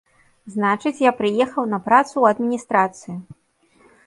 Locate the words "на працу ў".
1.75-2.25